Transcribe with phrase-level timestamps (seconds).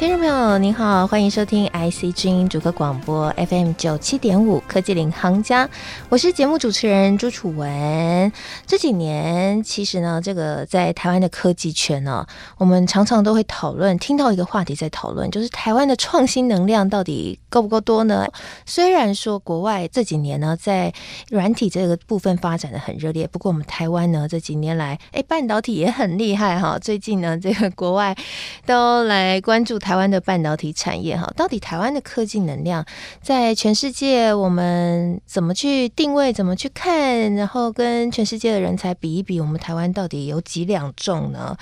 [0.00, 5.68] 听众朋友您好，欢迎收听 IC 之音主客广播 FM 九七点五科技领航家，
[6.08, 8.32] 我是节目主持人朱楚文。
[8.66, 12.26] 这几年其实呢，这个在台湾的科技圈呢，
[12.56, 18.26] 我们常常都会讨论，听到一个话题在讨论，就是台湾的创新能量到底够不够多呢？
[18.64, 20.90] 虽然说国外这几年呢，在
[21.28, 26.78] 软体这个部分发展的很热烈，不过我们台湾呢，这几年来，哎，半导体也很厉害哈。
[26.78, 28.16] 最近呢，这个国外
[28.64, 29.89] 都来关注台。
[29.90, 32.86] 台湾的半导体产业哈，到底台湾的科技能量
[33.20, 41.56] 在全世界，我们怎么去定位，怎么去看，然后跟全世界的人才比一比，我们台湾到底有几两重呢？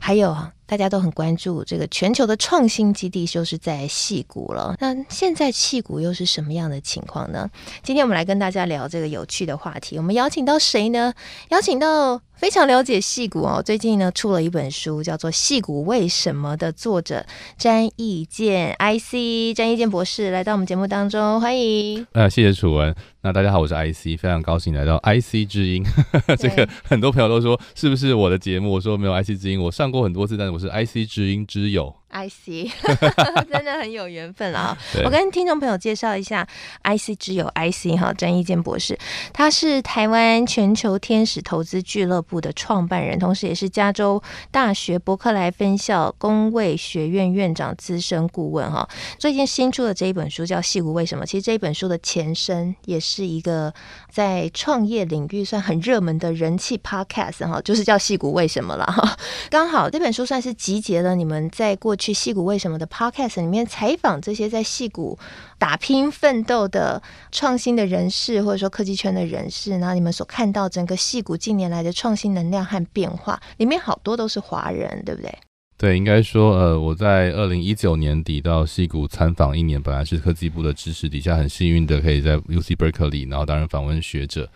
[0.00, 0.34] 还有。
[0.66, 4.74] 大家都很关注这个全球的创新基地就是在戏谷了。
[4.80, 7.50] 那现在戏谷又是什么样的情况呢？
[7.82, 9.98] 今天我们来跟大家聊这个有趣的话题。
[9.98, 11.12] 我们邀请到谁呢？
[11.50, 17.24] 邀请到非常了解戏骨哦，最近呢出了一本书，叫做《戏骨为什么》的作者
[17.56, 22.06] 詹义健 IC，詹义健博士来到我们节目当中，欢迎。
[22.12, 22.94] 呃，谢谢楚文。
[23.22, 25.82] 那大家好，我是 IC，非常高兴来到 IC 之音。
[26.36, 28.72] 这个很多朋友都说是不是我的节目？
[28.72, 31.94] 我说没有 IC 之音，我上过很多次，但是我是 IC 之音之友。
[32.14, 32.70] IC
[33.50, 34.76] 真的很有缘分啊！
[35.04, 36.46] 我跟听众朋友介绍一下
[36.84, 38.96] ，IC 之友 IC 哈，詹一健博士，
[39.32, 48.88] 他是台湾全球天使投资俱乐部的创办人，同时也是加州大学伯克莱分校工卫学院院长、资深顾问哈。
[49.18, 53.74] 最近新出的这一本书叫《戏骨为什么》，其实这一本书的前身也是一个
[54.08, 59.16] 在创业领域算很热门的人气 Podcast 哈，就是叫《戏骨为什么》了哈。
[59.50, 62.03] 刚好这本书算是集结了你们在过去。
[62.04, 65.18] 去戏谷为什么的 Podcast 里面采访这些在戏谷
[65.58, 67.02] 打拼奋斗的
[67.32, 75.34] 创新的人士，或者说科技圈的人士，然后你们所看到整个戏谷近年来的创新能量和变化，里面好多都是华人，对不对？
[75.78, 84.46] 对，应该说，呃，我在二零一九年底到戏谷参访一年，本来是科技部的支持底下，很幸运的可以在 UC Berkeley，然后当然访问学者，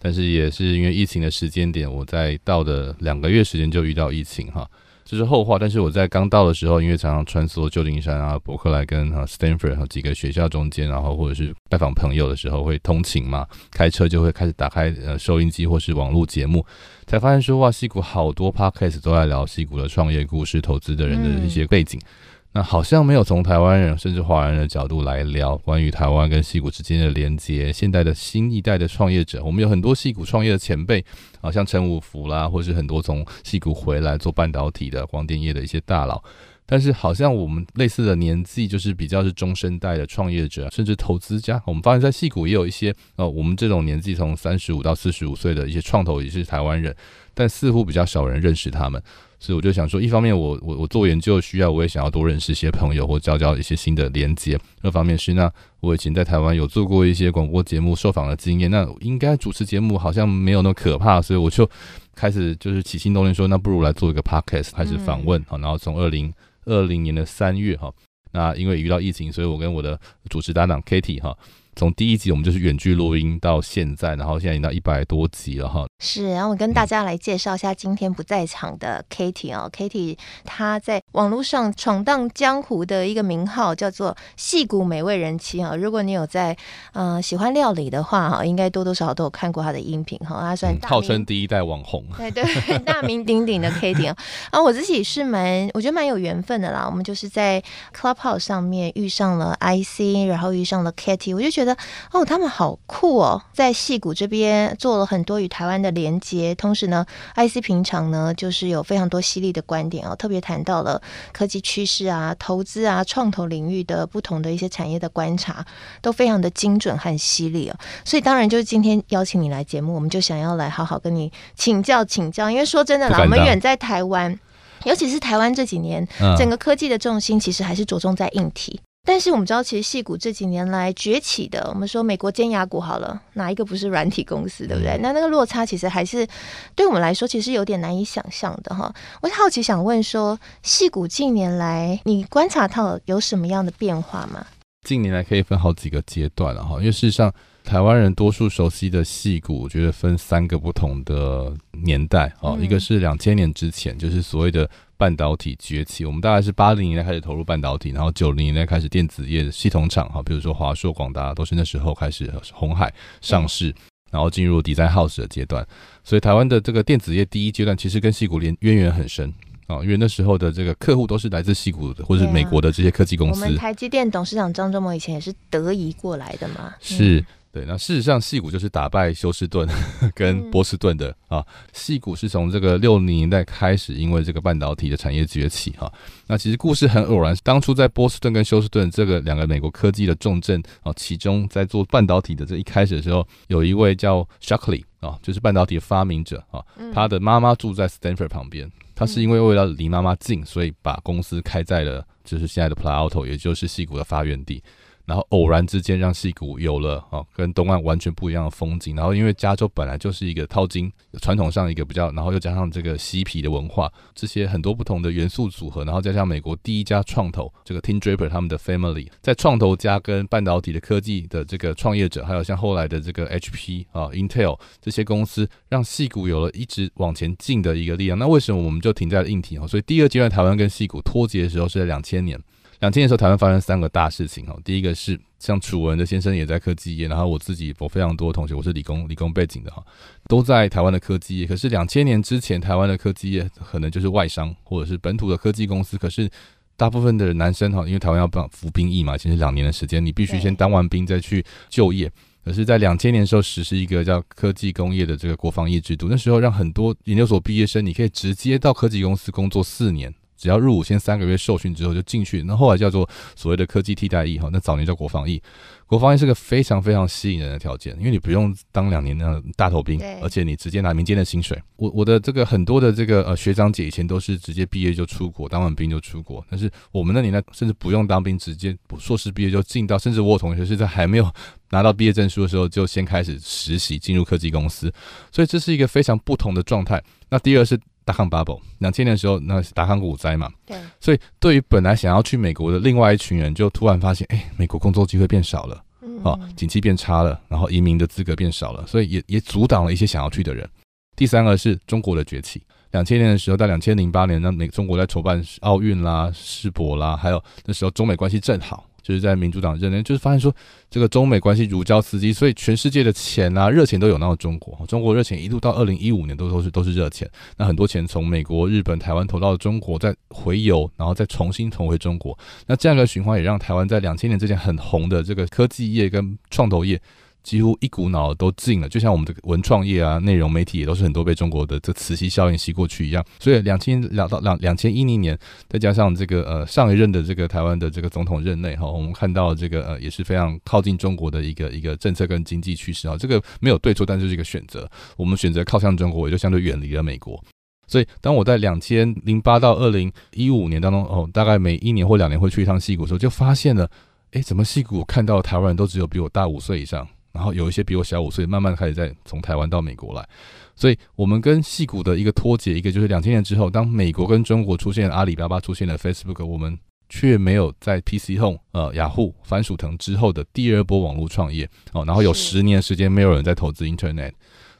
[0.00, 4.68] 但是也是因为疫情的时间点，我在到的两个月时间就遇到疫情哈。
[5.08, 16.66] 这是后话，但是我在刚到的时候，因为常常穿梭旧金山啊、伯克莱跟啊 Stanford 几个学校中间，然后或者是拜访朋友的时候会通勤嘛，开车就会开始打开呃收音机或是网络节目，
[17.06, 22.00] 才发现说哇，西谷好多 Podcast 都在聊西谷的创业故事、投资的人的一些背景。
[22.02, 27.70] 嗯那好像没有从台湾人甚至华人的角度来聊关于台湾跟戏谷之间的连接。
[27.70, 31.04] 现代的新一代的创业者，我们有很多戏谷创业的前辈，
[31.42, 36.24] 好像陈五福啦，或是很多从戏谷回来做半导体的光电业的一些大佬。
[36.64, 41.62] 但是好像我们类似的年纪，就是比较是中生代的创业者，甚至投资家。
[41.66, 46.96] 我们发现，在戏谷也有一些呃，我们这种年纪从三十五到四十五岁的一些创投也是台湾人，
[47.34, 49.00] 但似乎比较少人认识他们。
[49.38, 54.58] 所以我就想说，一方面我我我做研究需要，我也想要多认识一些朋友或交交一些新的连接。
[54.82, 61.68] 二方面是，那我以前在台湾有做过一些广播节目受访的经验，那应该主持节目好像没有那么可怕，所以我就
[62.14, 66.32] 开始就是起心动念说，那不如来做一个 podcast，开始访问好，然后从二零
[66.64, 67.92] 二零年的三月哈，
[68.32, 71.36] 那因为遇到疫情，所以我跟我的主持搭档 Kitty 哈。
[71.78, 75.84] 从第一集我们就是远距录音到现在，然后现在已经到一百多集了哈。
[75.98, 85.74] 是，然后我跟大家来介绍一下今天不在场的 Katie 哦，Katie 她在网络上闯荡江湖的一个名号叫做“戏骨美味人妻”哈。
[85.74, 86.54] 如果你有在
[86.92, 90.40] 呃喜欢料理的话哈，应该多多少少都有看过他的音频哈。
[90.42, 92.44] 他算号称第一代网红，对对，
[92.84, 94.16] 大名鼎鼎的 Katie 啊。
[94.50, 96.86] 啊，我自己是蛮我觉得蛮有缘分的啦。
[96.86, 97.62] 我们就是在
[97.98, 101.74] Clubhouse 上面遇上了 IC，然后遇上了 Katie，我就觉得。
[102.12, 107.06] 哦，他们好酷哦，在戏骨这边做了很多与台湾的连接，同时呢
[107.36, 111.00] ，IC 平常呢就是有非常多犀利的观点哦，特别谈到了
[111.32, 115.64] 科技趋势啊、投资啊、创投领域的不同的一些产业的观察，
[116.00, 117.76] 都非常的精准和犀利哦。
[118.04, 124.38] 所以当然就是今天邀请你来节目，我们就想要来好好跟你请教请教，因为说真的啦，我们远在台湾，
[124.84, 126.06] 尤其是台湾这几年，
[126.38, 128.80] 整个科技的重心其实还是着重在硬体。
[129.06, 134.98] 但是我们知道，其实戏骨这几年来崛起的，我们说美国尖牙股好了，哪一个不是软体公司，对不对？
[135.00, 136.26] 那那个落差其实还是
[136.74, 138.92] 对我们来说，其实有点难以想象的哈。
[139.22, 144.44] 我好奇想问说，戏骨近年来你观察到有什么样的变化吗？
[144.82, 147.32] 近年来可以分好几个阶段了哈，因为事实上。
[147.66, 151.52] 台湾人多数熟悉的戏骨，我觉得分三个不同的
[151.82, 156.04] 年代哦，一个是两千年之前，就是所谓的半导体崛起。
[156.04, 163.74] 我们大概是八零年代开始投入半导体，然后九零年代开始电子业的系统厂，哈，比如说华硕、广达，都是那时候开始红海上市，
[164.10, 165.66] 然后进入 design house 的阶段。
[166.02, 169.32] 所以台湾的这个电子业第一阶段其实跟戏骨连渊源很深
[169.66, 173.42] 啊，因为那时候的这个客户都是来自西谷的或者是美国的这些科技公司。
[173.42, 176.74] 我们台积电董事长张忠谋以前也是德仪过来的嘛。
[176.80, 177.24] 是。
[177.56, 179.66] 对，那事实上，戏骨就是打败休斯顿
[180.14, 181.46] 跟波士顿的、嗯、啊。
[181.72, 185.92] 戏骨是从这个六零年代开始，因为这个半导体的产业崛起哈、啊。
[186.26, 196.62] 那其实故事很偶然，当初在波士顿跟休斯顿这个两个美国科技的重镇啊，其中在做半导体的这一开始的时候，有一位叫 Shockley 啊，就是半导体的发明者啊。
[196.92, 204.62] 他的妈妈住在 Stanford 旁边，他是因为为了离妈妈近，所以把公司开在了就是现在的 Palo Alto，也就是戏骨的发源地。
[205.06, 208.94] 然后偶然之间让戏谷有了啊，跟东岸完全不一样的风景。
[208.94, 210.92] 然后因为加州本来就是一个淘金
[211.22, 228.18] 传统上一个比较，然后又加上这个嬉皮的文化，这些很多不同的元素组合，然后加上美国第一家创投这个 Tim Draper 他们的 family，在创投家跟半导体的科技的这个创业者，还有像后来的这个 HP 啊 Intel 这些公司，让戏谷有了一直往前进的一个力量。
[228.18, 229.56] 那为什么我们就停在了硬体？
[229.68, 232.38] 所以第二阶段台湾跟戏谷脱节的时候是在两千年。
[232.80, 234.56] 两千年的时候，台湾发生三个大事情哈。
[234.64, 239.82] 第一个是像楚文的先生也在科技业，然后我自己我非常多同学，我是理工理工背景的哈，
[240.28, 241.46] 都在台湾的科技业。
[241.46, 245.96] 可是两千年之前，台湾的科技业可能就是外商或者是本土的科技公司。
[245.96, 246.28] 可是
[246.76, 252.10] 大部分的男生哈，因为台湾要办服兵役嘛，其实两年的时间，你必须先当完兵再去就业。
[252.44, 260.14] 可是，在两千年的时候实施一个叫科技工业的这个国防业制度，那时候让很多研究所毕业生，你可以直接到科技公司工作四年。
[260.36, 265.42] 只要入伍，先三个月受训之后就进去，那后来叫做所谓的科技替代役哈，那早年叫国防役。
[265.86, 271.56] 国防役是个非常非常吸引人的条件，因为你不用当两年的大头兵，而且你直接拿民间的薪水。
[271.76, 281.32] 我我的这个很多的这个呃学长姐以前都是直接毕业就出国，当完兵就出国，但是我们那年代甚至不用当兵，直接硕士毕业就进到，甚至我有同学是在还没有
[281.70, 284.92] 拿到毕业证书的时候就先开始实习进入科技公司，
[285.30, 287.00] 所以这是一个非常不同的状态。
[287.30, 287.78] 那第二是。
[288.06, 290.48] 达康 bubble，两千年的时候，那是达康股灾嘛？
[290.64, 290.78] 对。
[291.00, 300.68] 所以，对于本来想要去美国的另外一群人，就突然发现，哎、欸，美国工作机会变少了，嗯，哦，景气变差了，然后移民的资格变少了，所以也也阻挡了一些想要去的人。
[301.16, 308.88] 第三个是中国的崛起，两千年的时候到两千零八年，那美中国在筹办奥运啦、世博啦，还有那时候中美关系正好。
[309.06, 310.52] 就是在民主党任内，就是发现说
[310.90, 314.84] 这个中美关系如胶似漆，所以全世界的钱啊、热钱都涌到中国。
[314.88, 317.30] 中国热钱一路到二零一五年都都是都是热钱。
[317.56, 322.36] 那很多钱从美国、日本、台湾投到中国，再回游，然后再重新投回中国。
[322.66, 327.00] 那这样一个循环也让台湾在两千年之前很红的这个科技业跟创投业。
[327.46, 333.24] 几乎一股脑都进了，就像我们的文创业啊、内容媒体也都是很多被中国的这磁吸效应吸过去一样。
[333.38, 335.38] 所以两千两到两两千一零年，
[335.68, 343.16] 再加上这个呃上一任的这个台湾的这个总统任内哈，我们看到这个呃也是非常靠近中国的一个一个政策跟经济趋势啊。
[343.16, 344.90] 这个没有对错，但是是一个选择。
[345.16, 347.40] 我们选择靠向中国，也就相对远离了美国。
[347.86, 353.88] 所以当我在两千零八到二零一五年当中哦，大概每一年或两年会去一趟矽谷的时候，就发现了，
[354.32, 357.06] 哎，怎么矽谷看到台湾人都只有比我大五岁以上。
[357.36, 360.26] 然后有一些比我小五岁，慢慢开始在从台湾到美国来，
[360.74, 366.78] 所以我们跟戏骨的一个脱节，一个就是两千年之后，当美国跟中国出现了阿里巴巴，出现了 Facebook，我们
[367.10, 374.32] 却没有在 PC Home、呃雅虎、番薯藤之后的第二波网络创业哦，然后有十年时间没有人在投资 Internet，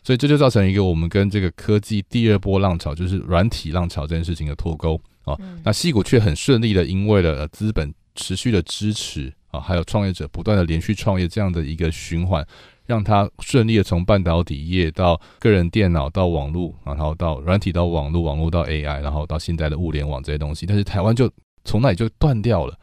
[0.03, 5.39] 所以这就造成一个我们跟这个科技第二波浪潮，就是软体浪潮这件事情的脱钩哦。
[5.63, 9.31] 那戏骨却很顺利的，因为了资本持续的支持。
[9.61, 12.47] 还有创业者不断的连续创业这样的一个循环，
[12.87, 20.67] 让他顺利的从半导体业到个人电脑到网络，然后到软体到网络，网络到 AI，然后到现在的物联网这些东西。
[20.67, 21.31] 但是台湾就
[21.65, 22.79] 从那里就断掉了。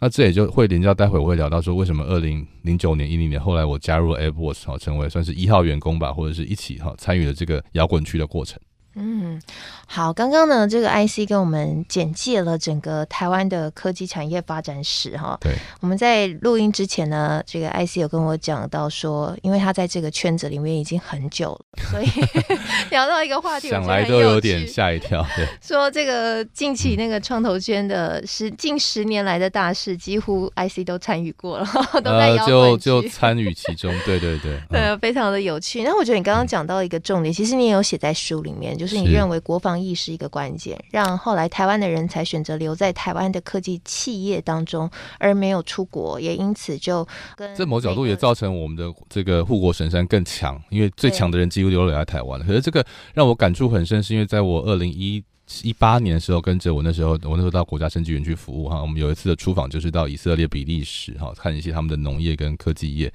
[0.00, 8.60] 那这也就会连到待会我会聊到说，为什么二零零九年、一零年后来我加入了 AppWorks 好，成为算是一号员工吧，或者是一起哈参与了这个摇滚区的过程。
[8.96, 9.40] 嗯，
[9.86, 15.36] 好，刚刚呢，这个 IC 跟我们简介了整个台湾的科技产业发展史哈。
[15.40, 22.06] 对，我们在录音之前呢，这个 IC 有跟我讲到说，因为他在这个圈子里面已经很久了，所以
[22.90, 25.26] 聊到一个话题，想来都有点吓一跳。
[25.34, 31.66] 对，说这个近期那个创投圈的十近十年来的大事，几乎 IC 都参与过了，
[32.00, 33.92] 都在摇滚区，就就参与其中。
[34.06, 35.82] 对对对，对， 嗯、非常的有趣。
[35.82, 38.83] 那我觉得你刚刚讲到一个重点，其实你也有写在书里面就。
[38.84, 52.44] 就是你认为国防意识一个关键，让后来台湾的人才选择留在台湾的科技企业当中，而没有出国，也因此就跟这某角度也造成我们的这个护国神山更强，因为最强的人几乎都留在台湾了。
[52.44, 55.24] 可是这个让我感触很深，是因为在我二零一
[55.62, 63.10] 一八年的时候，跟着我那时候，我那时候到国家生技园去服务哈，我们有一次的出访就是到以色列、比利时哈，看一些他们的农业跟科技业。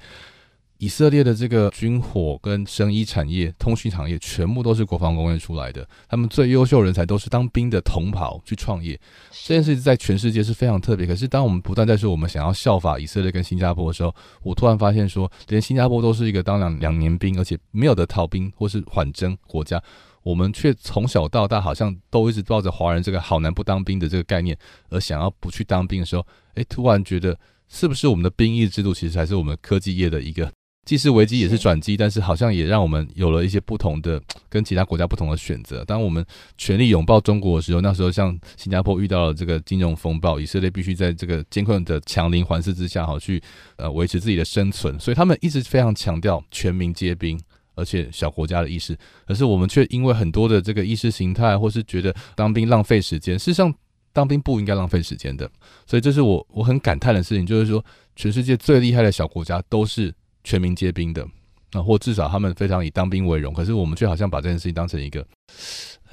[0.80, 5.86] 以色列的这个军火跟生医产业、通讯行业，全部都是国防工业出来的。
[6.08, 8.98] 他们最优秀人才都是当兵的同袍去创业，
[9.44, 11.06] 这件事在全世界是非常特别。
[11.06, 19.82] 可是当我们不断在说我们想要效法以色列跟新加坡的时候，我突然发现说，连新加坡都是一个当两两年兵，而且没有的逃兵或是缓征国家，
[20.22, 24.56] 我们却从小到大好像都一直抱着华人这个好男不当兵的这个概念，
[24.88, 30.50] 而想要不去当兵的时候，诶，突然觉得是不是我们的兵役制度其实才是我们科技业的一个。
[30.86, 35.84] 既是危机也是转机，但是好像也让我们有了一些不同的、 跟其他国家不同的选择。
[35.84, 36.24] 当我们
[36.56, 43.40] 全力拥抱中国的时候，那时候像新加坡遇到了这个金融风暴，以色列必须在这个艰困的强邻环视之下，好去
[43.76, 44.98] 呃维持自己的生存。
[44.98, 47.38] 所以他们一直非常强调全民皆兵，
[47.76, 48.98] 而且小国家的意识。
[49.28, 53.38] 可是我们却因为很多的这个意识形态，或是觉得当兵浪费时间。
[53.38, 53.72] 事实上，
[54.12, 55.48] 当兵不应该浪费时间的。
[55.86, 57.84] 所以这是我我很感叹的事情，就是说
[58.16, 60.12] 全世界最厉害的小国家都是。
[60.44, 61.26] 全民皆兵的
[61.72, 65.24] 啊，或至少他们非常以当兵为荣，可是我们却好像把这件事情当成一个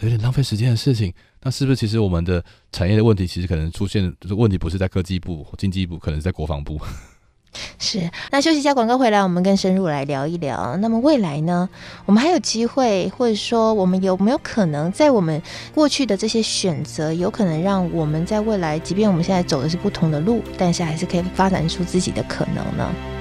[0.01, 1.13] 有点浪费时间的事情。
[1.41, 6.79] 那是不是其实我们的产业的问题，其实可能出现问题不是在科技部、经济部，可能是在国防部？
[7.79, 8.09] 是。
[8.29, 10.75] 那休息一下广告回来，我们更深入来聊一聊。
[10.77, 11.67] 那么未来呢？
[12.05, 15.41] 我们还有机会，或者说我们有没有可能，在我们
[15.73, 23.16] 过去的这些选择，有可能让我们在未来，即便我们现在走的是不同的路，但是还是可以发展出自己的可能呢？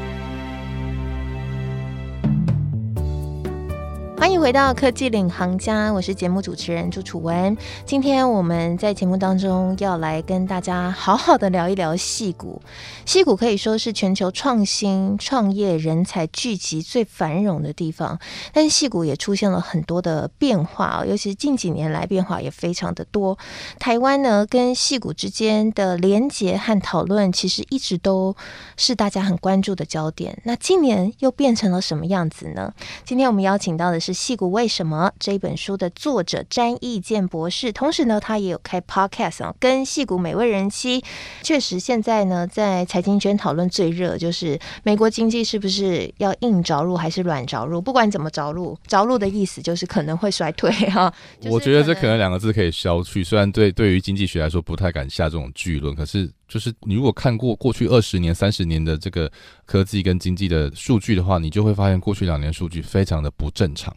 [4.27, 7.57] 欢迎回到科技领航家，我是节目主持人朱楚文。
[7.85, 12.61] 今天我们在节目当中要来跟大家好好的聊一聊戏谷。
[13.05, 18.19] 戏谷可以说是全球创新创业人才聚集最繁荣的地方，
[18.53, 23.39] 但是矽谷也出现了很多的变化，尤其是近几年来变化也非常的多。
[23.79, 28.35] 台湾呢，跟戏谷之间的连结和讨论，其实一直都
[28.77, 30.37] 是大家很关注的焦点。
[30.43, 32.75] 那今年又变成了什么样子呢？
[33.05, 34.16] 今天我们邀请到的是。
[34.17, 41.05] 矽谷为什么这一本书的作者詹益健博士，同时呢，他也有开 podcast 啊，跟矽谷美味人妻，
[41.43, 47.81] 确实现在呢，在财经圈讨论最热，就是美国经济是不是要硬着陆还是软着陆？
[47.81, 51.13] 不管怎么着陆，着陆的意思就是可能会衰退哈。
[51.51, 59.31] 我觉得这可能两个字可以消去，虽然对对于经济学来说不太敢下这种巨论，可是就是你如果看过过去二十年、三十年的这个
[59.67, 63.95] 科技跟经济的数据的话，你就会发现过去两年数据非常的不正常。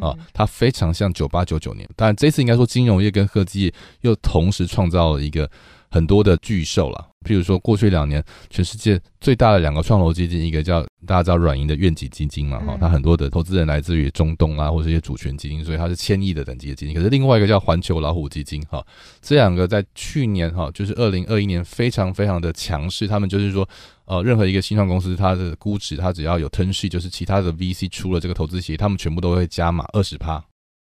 [0.00, 3.72] 啊，它非常像九八九九年，但这次应该说金融业跟科技
[4.02, 5.50] 又同时创造了一个
[5.90, 7.06] 很多的巨兽了。
[7.26, 16.94] 譬如说，过去两年全世界最大的两个创投基金，一个叫大家知道软银的愿景基金嘛，哈，它很多的投资人来自于中东啊，或者一些主权基金，所以它是千亿的等级的基金。
[16.94, 18.82] 可是另外一个叫环球老虎基金，哈，
[19.20, 23.06] 这两个在去年哈，就是二零二一年非常非常的强势。
[23.06, 23.68] 他们就是说，
[24.06, 30.42] 呃，任何一个新创公司，它的估值，它只要有 term sheet，就是其他的 VC 出了这个投资协议，他们全部都会加码二十趴。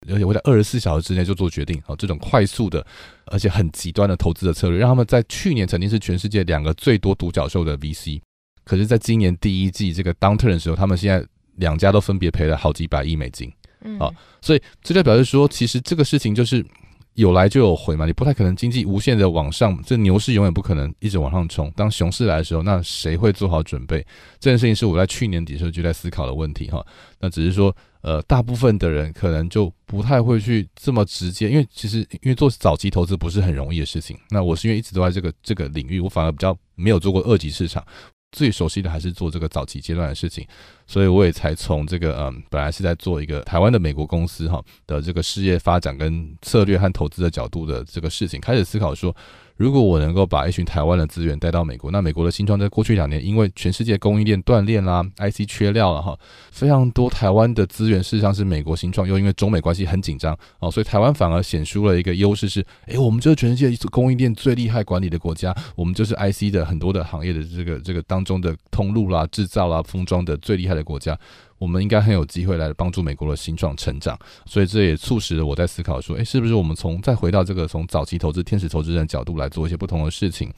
[0.09, 2.85] 而且会在二十四小时之内就做决定，好，这种快速的
[3.27, 8.21] 而且很极端的投资的策略，让他们在去年曾经是全世界两个最多独角兽的 VC，
[8.65, 13.53] 可是，在今年第一季这个 downturn 的时候，他们现在两家都分别赔了好几百亿美金，
[13.99, 16.65] 啊，所以这就表示说，其实这个事情就是。
[17.15, 21.71] 有来就有回嘛，你不太可能经济无限的往上，这牛市永远不可能一直往上冲。
[21.77, 24.05] 当熊市来的时候，那谁会做好准备？
[24.41, 26.85] 这件事情是我在去年底的时候就在思考的问题哈。
[27.21, 34.19] 那只是说，呃，大部分的人可能就不太会去这么直接，因为其实因为做早期投资不是很容易的事情。
[34.31, 37.85] 那我是因为一直都在这个这个领域，我反而比较没有做过二级市场。
[38.33, 40.47] 最熟悉的还是做这个早期阶段的事情，
[40.87, 49.15] 所以我也才从这个嗯，本来是在做一个台湾的美国公司哈的这个事业发展跟策略和投资的角度的这个事情，开始思考说。
[49.59, 56.19] 如果我能够把一群台湾的资源带到美国，那美国的新创在过去两年，因为全世界供应链断链啦，IC 缺料了哈，
[56.51, 71.19] 非常多台湾的资源事实上是美国新创，又因为中美关系很紧张哦，所以台湾反而显出了一个优势是，诶，我们就是全世界供应链最厉害管理的国家，我们就是 IC 的很多的行业的这个这个当中的通路啦、制造啦、封装的最厉害的国家。
[71.59, 80.51] 我们应该很有机会来帮助美国的新创成长，所以这也促使了我在思考说，诶，是不是我们从再回到这个从早期投资天使投资人的角度来做一些不同的事情？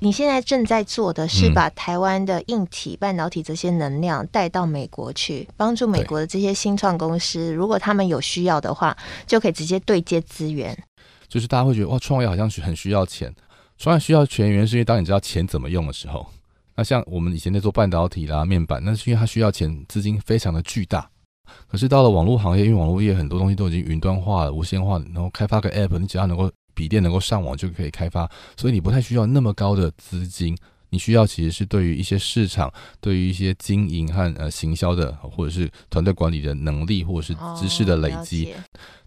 [0.00, 8.94] 你现在正在做的是把台湾的硬体半导体这些能量带到美国去，帮助美国的这些新创公司，如果他们有需要的话，
[9.26, 10.76] 就可以直接对接资源。
[11.26, 13.34] 就是大家会觉得哇，创业好像是很需要钱，
[13.78, 16.26] 创业需要全员是因为当你知道钱怎么用的时候。
[16.74, 21.08] 那像我们以前在做半导体啦、面板，那是因为它需要钱，资金非常的巨大。
[21.66, 30.56] 可是到了网络行业，因为网络业很多东西都已经云端化了、无线化，然后开发个 App，你只要能够笔电能够上网就可以开发，所以你不太需要那么高的资金。
[30.92, 38.52] 你需要其实是对于一些市场、对于一些经营和呃行销的，或者是团队管理的能力，或者是知识的累积。
[38.52, 38.56] 哦、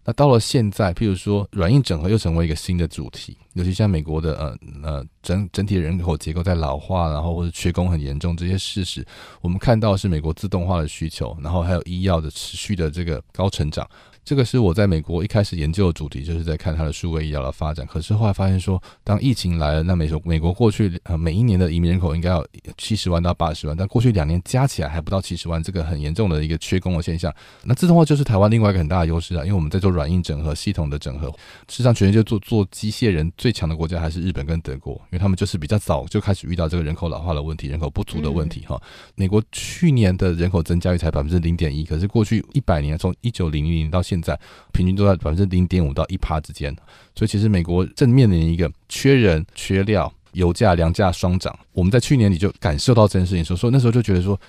[0.05, 9.05] 那到了现在，譬如说软硬整合又成为一个新的主题，尤其像美国的呃呃整整体人口结构在老化，然后或者缺工很严重这些事实，
[9.41, 13.89] 我们看到是美国自动化的需求，然后还有医药的持续的这个高成长。
[14.25, 17.86] 这个是我在美国一开始研究的主题，就是在看它的数位医疗的发展。
[17.86, 22.46] 可是后来发现说，当疫情来了，那美国美国过去呃每一年的移民人口应该要
[22.77, 27.34] 七十万到八十万，但过去两年加起来还不到七十万，这个很严重的一个缺工的现象。
[27.63, 31.27] 那自动化就是台湾另外一个很大的优势啊，因为我们在做软硬整合系统的整合。
[31.68, 38.82] 事实上，全世界做做机械人最强的国家还是日本跟德国，因为他们就是比较早就开始遇到这个人口老化的问题、人口不足的问题哈。
[39.15, 44.39] 美国去年的人口增加率才百分之零点一，可是过去一百年从一九零零到现现在，
[44.72, 46.72] 平均都在百分之零点五到一趴之间，
[47.15, 51.58] 所以其实美国正面临一个缺人、缺料、油价、粮价双涨。
[51.74, 54.39] 我们在去年底就感受到这件事情，所以说那时候就觉得说，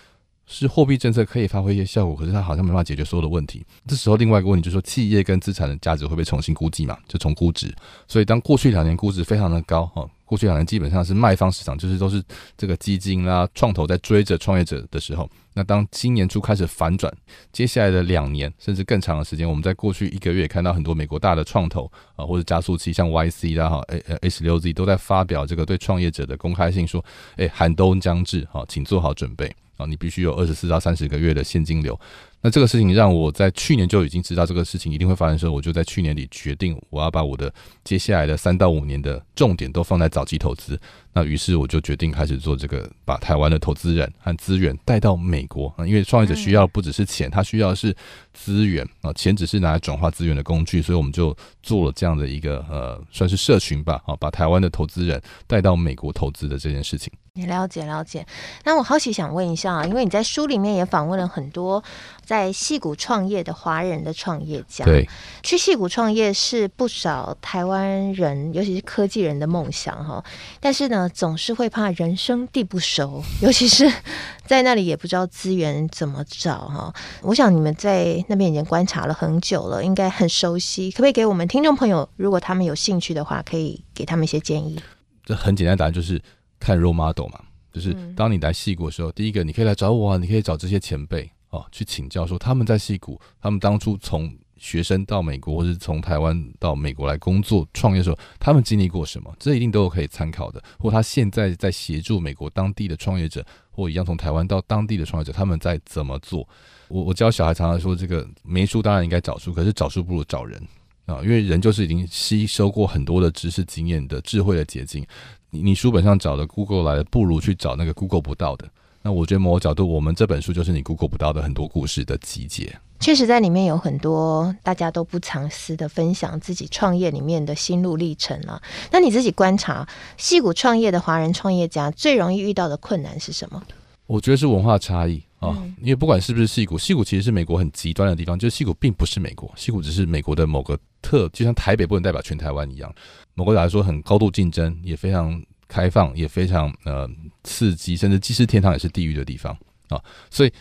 [0.46, 3.64] 是货币政策可以发挥一些效果，可是它好像没办法解决所有的问题。
[3.86, 6.98] 这时候另外一个问题就是说，企业跟资产的价值会被重新估计嘛？
[7.08, 7.74] 就从估值。
[8.06, 10.06] 所以当过去两年估值非常的高哈。
[10.24, 12.22] 过去两年基本上是卖方市场，就是都是
[12.56, 17.12] 这个基金啦、创投在追着创业者的时候，那当今年初开始反转，
[17.52, 27.04] 接下来的两年甚至更长的时间，我们在过去一个月看到很多美国大的创投啊，或者加速器像 YC 啦、哈 A A 十六 Z 都在发表这个对创业者的公开信，说，
[27.36, 31.98] 哎，寒冬将至，哈，请做好准备啊，你必须有二十四到三十个月的现金流。
[32.44, 37.50] 那这个事情让我在去年就已经知道这个事情一定会发生的时候，我就在去年底决定，我要把我的
[37.84, 40.78] 接下来的三到五年的重点都放在早期投资。
[41.14, 47.96] 那于是我就决定开始做这个，把台湾的投资人和资源带到美国啊，因为创业者需要不只是钱，他需要的是
[48.34, 57.10] 资源啊，钱只是拿来转化资源的工具，所以我们就做了这样的一个呃，算是社群吧，啊，把台湾的投资人带到美国投资的这件事情。
[57.36, 58.24] 你了解了解，
[58.62, 61.82] 那我好奇想问一下啊，因为你在书里面也访问了很多
[62.24, 65.04] 在戏谷创业的华人的创业家，对，
[65.42, 70.24] 去戏谷创业是不少台湾人，尤其是科技人的梦想哈，
[70.60, 71.10] 但是呢。
[71.12, 73.90] 总是会怕人生地不熟，尤其是
[74.46, 76.92] 在那里也不知道资源怎么找哈。
[77.22, 80.90] 我想你们在那边已经观察了很久了，应该很熟悉。
[80.90, 84.80] 可不可以给我们听众朋友，如果他们有兴趣的话，可以给他们一些建议？
[85.24, 86.20] 这很简单的答案就是
[86.64, 87.40] 看 role model 嘛，
[87.72, 94.34] 就是当你来戏谷的时候，嗯、第一个你可以来找我啊，你可以找这些前辈哦去请教，说他们在戏谷，他们当初从。
[94.56, 99.30] 学生到美国，或是从台湾到美国来工作创业的时候，他们经历过什么？
[99.38, 100.62] 这一定都有可以参考的。
[100.78, 106.48] 或他现在在协助美国当地的创业者，或一样从台湾到当地的创业者，他们在怎么做？
[106.88, 110.58] 我我教小孩常常说，这个没书当然应该找书，可是找书不如找人
[111.04, 115.04] 啊，因为人就是已经吸收过很多的知识经验的智慧的结晶。
[115.54, 118.68] 你你书本上找的 Google 来的，不如去找那个 Google 不到的。
[119.02, 122.76] 那我觉得某个角度，我们这本书就是你 Google 不到的很多故事的集结。
[122.98, 128.60] 确实，在里面有很多大家都不藏私的分享自己创业里面的心路历程啊。
[128.90, 129.86] 那你自己观察，
[130.16, 133.62] 戏谷创业的华人创业家最容易遇到的困难是什么？
[134.06, 142.94] 我觉得是文化差异啊，嗯、因为不管是不是戏谷，戏谷其实是美国很极端的地方，就是戏谷并不是美国，戏谷只是美国的某个特，就像台北不能代表全台湾一样。
[143.34, 147.08] 某个来说，很高度竞争，也非常开放，也非常呃
[147.42, 149.56] 刺激，甚至既是天堂也是地狱的地方
[149.88, 150.52] 啊，所以。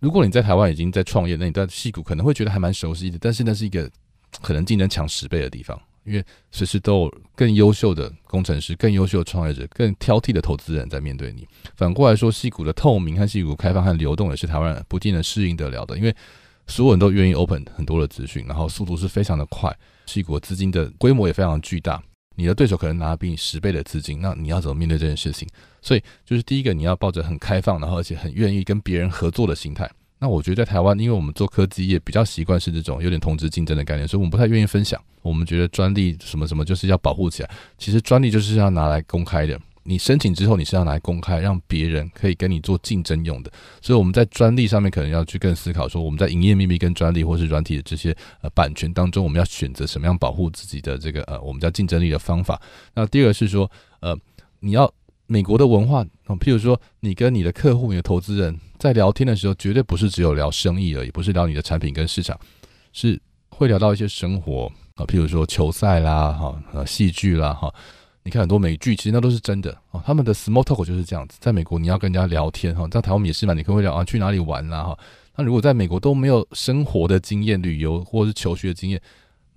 [0.00, 3.18] 如果你在台湾已经在创业，那你在戏谷可能会觉得还蛮熟悉的。
[3.20, 3.90] 但是那是一个
[4.40, 5.76] 可能竞争强十倍的地方，
[6.08, 11.46] 因为随时都有更优秀的工程师、更优秀的创业者、更挑剔的投资人在面对你。
[11.76, 16.14] 反过来说，矽谷的透明和矽谷开放和流动也是台湾人不尽能适应得了的，因为
[16.66, 19.74] 所有人都愿意 open 很多的资讯，然后速度是非常的快。
[20.06, 22.02] 矽谷资金的规模也非常巨大。
[22.36, 25.48] 你的对手可能拿比你十倍的资金，那你要怎么面对这件事情？
[25.82, 29.90] 所以就是第一个，你要抱着很开放，然后而且很愿意跟别人合作的心态。
[30.18, 35.00] 那我觉得在台湾，因为我们做科技业比较习惯是这种有点同质竞争的概念，所以我们不太愿意分享。
[35.22, 39.58] 我们觉得专利什么什么就是要保护起来，其实专利就是要拿来公开的。
[39.84, 43.50] 你申请之后，你是要拿来公开，让别人可以跟你做竞争用的。
[43.80, 52.60] 所以我们在专利上面可能要去更思考，说我们在营业秘密跟专利或是软体的这些呃版权当中，我们要选择什么样保护自己的这个呃我们叫竞争力的方法。
[52.92, 54.14] 那第二个是说，呃，
[54.60, 54.92] 你要
[55.30, 56.02] 美国的文化，
[56.40, 62.36] 譬如说你跟你的客户、你的投资人在聊天的时候，绝对不是只有聊生意而已，不是聊你的产品跟市场，
[62.94, 67.72] 是会聊到一些生活啊，譬如说球赛啦，哈，戏剧啦，哈。
[68.24, 70.02] 你看很多美剧，其实那都是真的哦。
[70.04, 71.36] 他们的 small talk 就是这样子。
[71.40, 74.98] 在美国，你要跟人家聊天哈，在台湾也是嘛，你可能会聊啊去哪里玩啦哈，
[75.36, 79.00] 那如果在美国都没有生活的经验、旅游或者是求学的经验，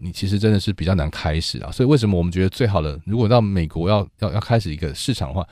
[0.02, 1.72] 你其实真的是比较难开始啊。
[1.72, 5.48] 所以为什么我们觉得最好的，如果到美国要要要开始一个市场的话，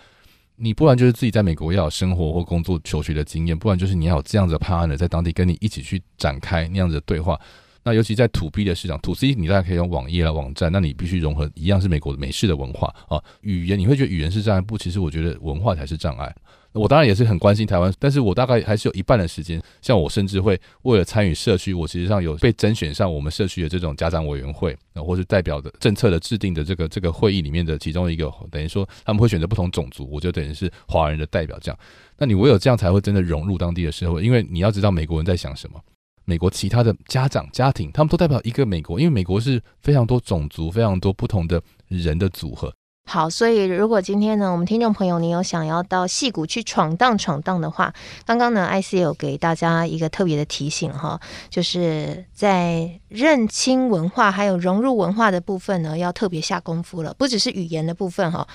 [0.56, 7.40] 你不然就是自己在美国要有生活或工作、求学的经验，不然就是你要有这样子的 partner 在当地跟你一起去展开那样子的对话。
[7.82, 13.24] 那尤其在 To B 的市场，To C 你大家可以用网页啊、网站，那你必须融合一样是美国的美式的文化啊。
[13.42, 16.36] 语言你会觉得语言是障碍，不，其实我觉得文化才是障碍。
[16.74, 31.80] 我当然也是很关心台湾，但是我大概还是有一半的时间，像我甚至会为了参与社区，我其实上有被甄选上我们社区的这种家长委员会，或是代表的政策的制定的这个这个会议里面的其中一个，等于说他们会选择不同种族，我就等于是华人的代表这样。
[32.18, 35.82] 那你唯有这样才会真的融入当地的社会，因为你要知道美国人在想什么，
[36.26, 42.72] 美国其他的家长家庭，他们都代表一个美国，因为美国是非常多种族、非常多不同的人的组合。
[43.12, 47.92] 好，所以如果今天呢，我们听众朋友你有想要到戏谷去闯荡闯荡的话，
[48.24, 51.20] 刚刚呢，IC 有给大家一个特别的提醒哈，
[51.50, 58.48] 就是在认清文化还有融入文化的部分呢，要特别下功夫了，不只是语言的部分哈。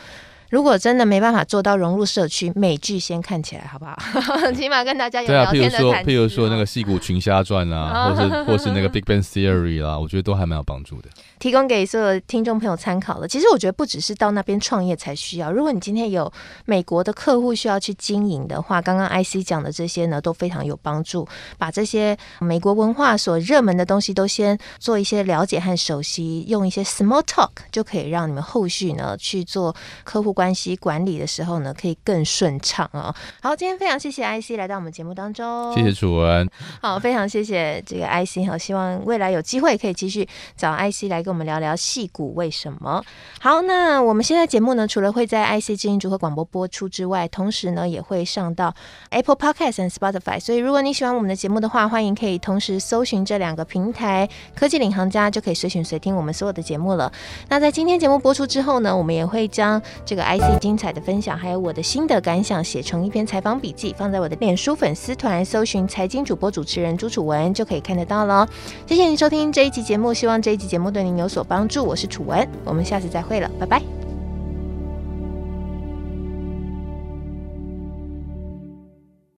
[0.54, 3.96] 如果真的没办法做到融入社区，美剧先看起来好不好？
[4.54, 5.78] 起码跟大家有聊天的。
[5.78, 11.08] 对啊，譬如说，譬如说那个《戏骨群侠传》啊， 或是或是那个《Big Bang Theory》啦，我觉得都还蛮有帮助的。
[11.40, 13.26] 提供给所有听众朋友参考了。
[13.26, 15.50] 其实我觉得不只是到那边创业才需要。
[15.50, 16.32] 如果你今天有
[16.66, 21.26] 美国的客户需要去经营的话，刚刚 IC 讲的这些呢都非常有帮助。
[21.58, 33.14] 把这些美国文化所热门的东西都先做一些了解和熟悉，用一些 small talk 就可以让你们后续呢去做客户关系管理的时候呢可以更顺畅啊、哦。
[33.40, 35.72] 好，今天非常谢谢 IC 来到我们节目当中。
[35.72, 36.50] 谢谢楚文。
[36.82, 43.04] 好，非常谢谢这个 IC 哈，希望未来有机会可以继续找 IC 来跟我们聊聊戏骨为什么
[43.40, 43.62] 好？
[43.62, 48.74] 那我们现在节目呢，除了会在 IC 之音组合广播播出之外，同时呢也会上到
[49.10, 50.40] Apple Podcast 和 Spotify。
[50.40, 57.12] 所以如果你喜欢我们的节目的话，欢迎可以同时搜寻这两个平台“科技领航家”，就可以随选随听我们所有的节目了。
[57.48, 60.24] 那在今天节目播出之后呢，我们也会将这个
[60.58, 68.48] 精彩的分享，还有我的心得感想写成一篇采访笔记，放在我的脸书粉丝团，搜寻“财经主播主持人朱楚文”就可以看得到了。
[68.86, 71.84] 谢谢您收听这一期节目，希望这一期节目对您有所帮助。
[71.84, 74.03] 我是楚文，我们下次再会了，拜拜。